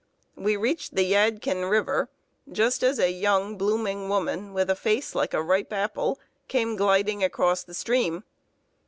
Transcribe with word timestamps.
We 0.35 0.57
reached 0.57 0.95
the 0.95 1.03
Yadkin 1.05 1.69
River 1.69 2.09
just 2.51 2.81
as 2.83 2.97
a 2.97 3.11
young, 3.11 3.55
blooming 3.55 4.09
woman, 4.09 4.51
with 4.51 4.67
a 4.71 4.75
face 4.75 5.13
like 5.13 5.35
a 5.35 5.43
ripe 5.43 5.71
apple, 5.71 6.19
came 6.47 6.75
gliding 6.75 7.23
across 7.23 7.61
the 7.63 7.75
stream. 7.75 8.23